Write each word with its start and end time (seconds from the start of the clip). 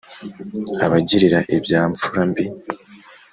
abagirira 0.85 1.39
ibya 1.55 1.81
mfura 1.89 2.21
mbi 2.29 2.45